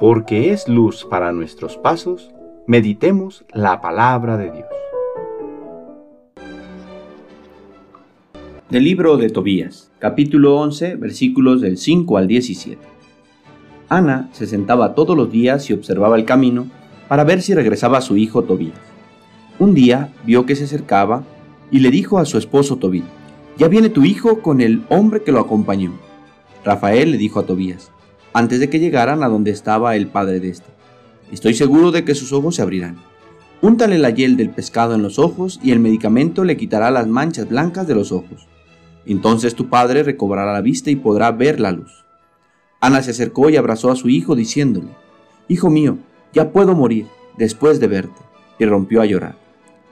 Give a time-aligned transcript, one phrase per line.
[0.00, 2.30] porque es luz para nuestros pasos,
[2.66, 4.66] meditemos la palabra de Dios.
[8.70, 12.80] Del libro de Tobías, capítulo 11, versículos del 5 al 17.
[13.90, 16.66] Ana se sentaba todos los días y observaba el camino
[17.06, 18.80] para ver si regresaba su hijo Tobías.
[19.58, 21.24] Un día vio que se acercaba
[21.70, 23.04] y le dijo a su esposo Tobías,
[23.58, 25.92] ya viene tu hijo con el hombre que lo acompañó.
[26.64, 27.92] Rafael le dijo a Tobías,
[28.32, 30.68] antes de que llegaran a donde estaba el padre de éste,
[31.32, 32.98] estoy seguro de que sus ojos se abrirán.
[33.62, 37.48] Úntale la hiel del pescado en los ojos y el medicamento le quitará las manchas
[37.48, 38.46] blancas de los ojos.
[39.04, 42.04] Entonces tu padre recobrará la vista y podrá ver la luz.
[42.80, 44.88] Ana se acercó y abrazó a su hijo diciéndole,
[45.48, 45.98] Hijo mío,
[46.32, 48.20] ya puedo morir después de verte,
[48.58, 49.36] y rompió a llorar.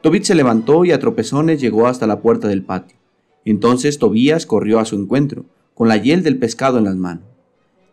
[0.00, 2.96] Tobit se levantó y a tropezones llegó hasta la puerta del patio.
[3.44, 7.31] Entonces Tobías corrió a su encuentro, con la hiel del pescado en las manos.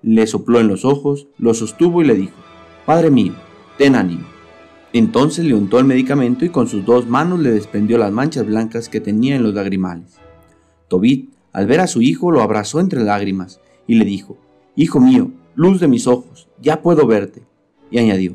[0.01, 2.35] Le sopló en los ojos, lo sostuvo y le dijo,
[2.85, 3.33] Padre mío,
[3.77, 4.25] ten ánimo.
[4.93, 8.89] Entonces le untó el medicamento y con sus dos manos le desprendió las manchas blancas
[8.89, 10.17] que tenía en los lagrimales.
[10.87, 14.37] Tobit, al ver a su hijo, lo abrazó entre lágrimas y le dijo,
[14.75, 17.43] Hijo mío, luz de mis ojos, ya puedo verte.
[17.91, 18.33] Y añadió,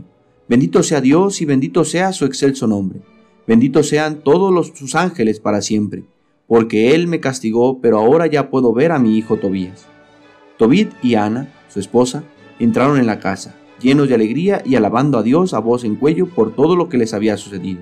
[0.49, 3.01] Bendito sea Dios y bendito sea su excelso nombre.
[3.47, 6.05] Benditos sean todos sus ángeles para siempre,
[6.47, 9.87] porque Él me castigó, pero ahora ya puedo ver a mi hijo Tobías.
[10.59, 12.22] Tobit y Ana, su esposa,
[12.61, 16.27] entraron en la casa, llenos de alegría y alabando a Dios a voz en cuello
[16.28, 17.81] por todo lo que les había sucedido.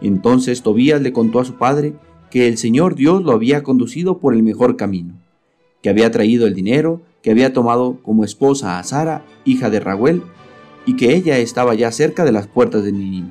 [0.00, 1.94] Entonces Tobías le contó a su padre
[2.30, 5.14] que el Señor Dios lo había conducido por el mejor camino,
[5.82, 10.22] que había traído el dinero, que había tomado como esposa a Sara, hija de Raguel,
[10.86, 13.30] y que ella estaba ya cerca de las puertas de Nínive.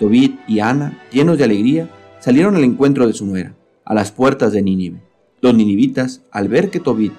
[0.00, 4.52] Tobit y Ana, llenos de alegría, salieron al encuentro de su nuera, a las puertas
[4.52, 5.00] de Nínive.
[5.40, 7.12] Los ninivitas, al ver que Tobit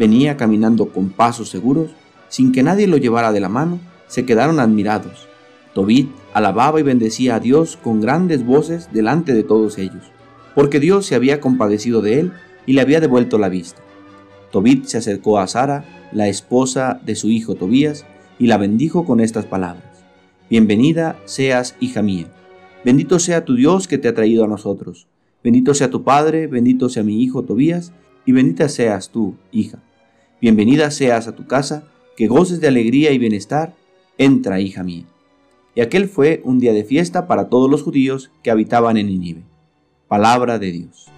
[0.00, 1.90] venía caminando con pasos seguros,
[2.30, 5.28] sin que nadie lo llevara de la mano, se quedaron admirados.
[5.74, 10.10] Tobit alababa y bendecía a Dios con grandes voces delante de todos ellos,
[10.54, 12.32] porque Dios se había compadecido de él
[12.64, 13.82] y le había devuelto la vista.
[14.50, 18.06] Tobit se acercó a Sara, la esposa de su hijo Tobías,
[18.38, 19.84] y la bendijo con estas palabras.
[20.48, 22.28] Bienvenida seas, hija mía.
[22.86, 25.08] Bendito sea tu Dios que te ha traído a nosotros.
[25.44, 27.92] Bendito sea tu Padre, bendito sea mi hijo Tobías,
[28.24, 29.82] y bendita seas tú, hija.
[30.40, 31.84] Bienvenida seas a tu casa,
[32.16, 33.74] que goces de alegría y bienestar.
[34.16, 35.04] Entra, hija mía.
[35.74, 39.42] Y aquel fue un día de fiesta para todos los judíos que habitaban en Ninive.
[40.08, 41.08] Palabra de Dios.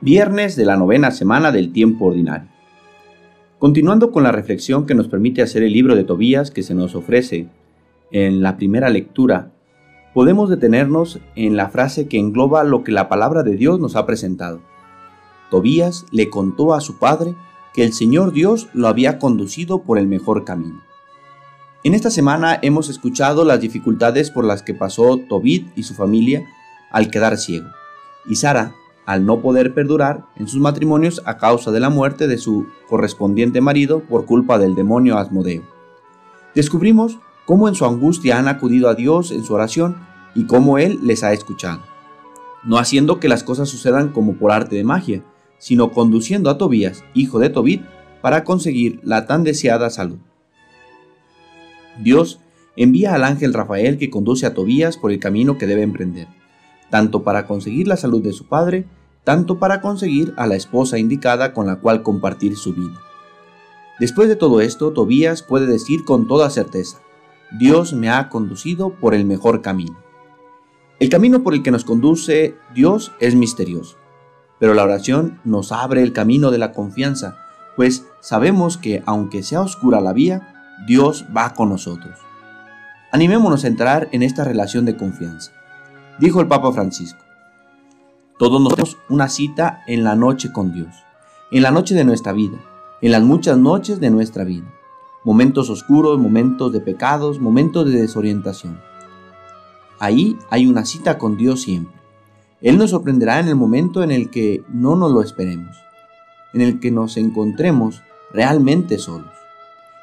[0.00, 2.48] Viernes de la novena semana del tiempo ordinario.
[3.60, 6.96] Continuando con la reflexión que nos permite hacer el libro de Tobías que se nos
[6.96, 7.46] ofrece
[8.10, 9.52] en la primera lectura,
[10.14, 14.04] podemos detenernos en la frase que engloba lo que la palabra de Dios nos ha
[14.04, 14.62] presentado.
[15.50, 17.36] Tobías le contó a su padre
[17.72, 20.82] que el Señor Dios lo había conducido por el mejor camino.
[21.84, 26.44] En esta semana hemos escuchado las dificultades por las que pasó Tobit y su familia
[26.90, 27.68] al quedar ciego,
[28.26, 28.74] y Sara
[29.04, 33.60] al no poder perdurar en sus matrimonios a causa de la muerte de su correspondiente
[33.60, 35.62] marido por culpa del demonio Asmodeo.
[36.54, 39.96] Descubrimos cómo en su angustia han acudido a Dios en su oración
[40.34, 41.82] y cómo Él les ha escuchado,
[42.64, 45.22] no haciendo que las cosas sucedan como por arte de magia,
[45.58, 47.82] sino conduciendo a Tobías, hijo de Tobit,
[48.22, 50.18] para conseguir la tan deseada salud.
[52.02, 52.40] Dios
[52.76, 56.28] envía al ángel Rafael que conduce a Tobías por el camino que debe emprender,
[56.90, 58.86] tanto para conseguir la salud de su padre
[59.26, 63.02] tanto para conseguir a la esposa indicada con la cual compartir su vida.
[63.98, 67.00] Después de todo esto, Tobías puede decir con toda certeza,
[67.58, 69.98] Dios me ha conducido por el mejor camino.
[71.00, 73.96] El camino por el que nos conduce Dios es misterioso,
[74.58, 77.36] pero la oración nos abre el camino de la confianza,
[77.76, 82.18] pues sabemos que aunque sea oscura la vía, Dios va con nosotros.
[83.12, 85.52] Animémonos a entrar en esta relación de confianza.
[86.18, 87.20] Dijo el Papa Francisco,
[88.38, 90.94] todos nos tenemos una cita en la noche con Dios,
[91.50, 92.58] en la noche de nuestra vida,
[93.00, 94.70] en las muchas noches de nuestra vida.
[95.24, 98.78] Momentos oscuros, momentos de pecados, momentos de desorientación.
[99.98, 101.95] Ahí hay una cita con Dios siempre.
[102.62, 105.76] Él nos sorprenderá en el momento en el que no nos lo esperemos,
[106.54, 109.30] en el que nos encontremos realmente solos.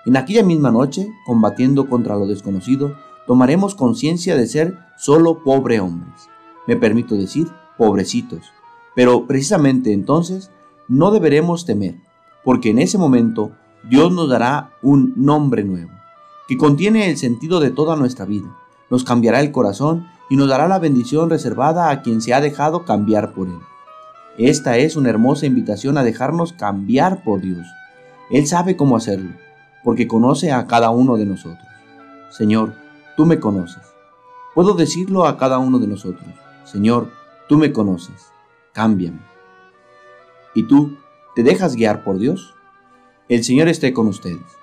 [0.06, 2.96] En aquella misma noche, combatiendo contra lo desconocido,
[3.26, 6.30] tomaremos conciencia de ser solo pobre hombres.
[6.68, 7.48] Me permito decir,
[7.78, 8.52] pobrecitos.
[8.96, 10.52] Pero precisamente entonces
[10.88, 11.96] no deberemos temer,
[12.44, 13.52] porque en ese momento
[13.90, 15.92] Dios nos dará un nombre nuevo,
[16.48, 18.56] que contiene el sentido de toda nuestra vida,
[18.94, 22.86] nos cambiará el corazón y nos dará la bendición reservada a quien se ha dejado
[22.86, 23.58] cambiar por Él.
[24.38, 27.66] Esta es una hermosa invitación a dejarnos cambiar por Dios.
[28.30, 29.32] Él sabe cómo hacerlo,
[29.84, 31.68] porque conoce a cada uno de nosotros.
[32.30, 32.76] Señor,
[33.18, 33.82] tú me conoces.
[34.54, 36.30] Puedo decirlo a cada uno de nosotros.
[36.64, 37.10] Señor,
[37.50, 38.28] tú me conoces.
[38.74, 39.22] Cámbiame.
[40.54, 41.00] ¿Y tú
[41.34, 42.54] te dejas guiar por Dios?
[43.28, 44.63] El Señor esté con ustedes.